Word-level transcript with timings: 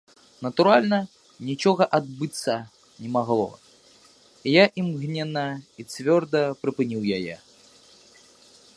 Натуральна, 0.45 0.97
нічога 1.49 1.83
адбыцца 1.97 2.55
не 3.03 3.09
магло, 3.17 3.47
і 4.47 4.57
я 4.57 4.65
імгненна 4.85 5.47
і 5.83 5.89
цвёрда 5.93 6.41
прыпыніў 6.65 7.01
яе. 7.21 7.35